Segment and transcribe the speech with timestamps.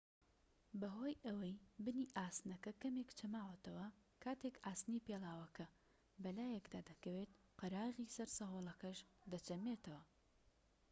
[0.79, 1.53] بەهۆی ئەوەی
[1.85, 3.87] بنی ئاسنەکە کەمێك چەماوەتەوە
[4.23, 5.65] کاتێك ئاسنی پێڵاوەکە
[6.23, 8.99] بەلایکەدا دەکەوێت قەراغی سەر سەهۆڵەکەش
[9.31, 10.01] دەچەمێتەوە